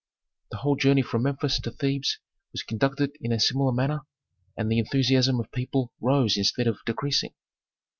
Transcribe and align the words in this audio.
The 0.49 0.57
whole 0.57 0.77
journey 0.77 1.03
from 1.03 1.21
Memphis 1.21 1.59
to 1.61 1.69
Thebes 1.69 2.17
was 2.53 2.63
conducted 2.63 3.11
in 3.21 3.31
a 3.31 3.39
similar 3.39 3.71
manner 3.71 3.99
and 4.57 4.67
the 4.67 4.79
enthusiasm 4.79 5.39
of 5.39 5.51
people 5.51 5.91
rose 5.99 6.37
instead 6.37 6.65
of 6.65 6.79
decreasing. 6.87 7.35